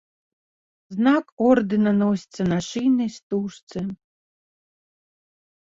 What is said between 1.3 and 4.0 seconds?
ордэна носіцца на шыйнай стужцы.